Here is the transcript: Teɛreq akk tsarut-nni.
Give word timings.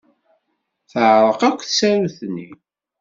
Teɛreq 0.91 1.41
akk 1.49 1.59
tsarut-nni. 1.63 2.49